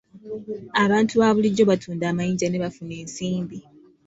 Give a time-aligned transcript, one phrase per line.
[0.83, 3.59] Abantu ba bulijjo batunda amayinja ne bafuna ensimbi.